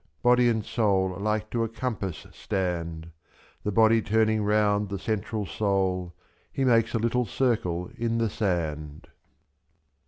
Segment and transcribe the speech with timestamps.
[0.23, 3.09] Body and soul like to a compass stand, /4
[3.61, 6.15] 7.The body turning round the central soul.
[6.51, 9.09] He makes a little circle in the sand.